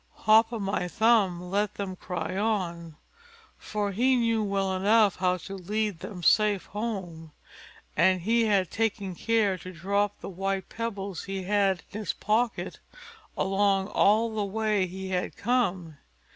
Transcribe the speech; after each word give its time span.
Hop 0.25 0.51
o' 0.51 0.57
my 0.57 0.87
thumb 0.87 1.51
let 1.51 1.75
them 1.75 1.95
cry 1.95 2.35
on, 2.35 2.95
for 3.59 3.91
he 3.91 4.15
knew 4.15 4.41
well 4.43 4.75
enough 4.75 5.17
how 5.17 5.37
to 5.37 5.55
lead 5.55 5.99
them 5.99 6.23
safe 6.23 6.65
home, 6.65 7.31
an 7.95 8.17
he 8.21 8.45
had 8.45 8.71
taken 8.71 9.13
care 9.13 9.59
to 9.59 9.71
drop 9.71 10.19
the 10.19 10.27
white 10.27 10.69
pebbles 10.69 11.25
he 11.25 11.43
had 11.43 11.83
in 11.91 11.99
his 11.99 12.13
pocket 12.13 12.79
along 13.37 13.89
all 13.89 14.33
the 14.33 14.43
way 14.43 14.87
he 14.87 15.09
had 15.09 15.37
come. 15.37 15.97